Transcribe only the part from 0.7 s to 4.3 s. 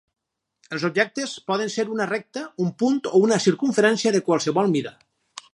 Els objectes poden ser una recta, un punt o una circumferència de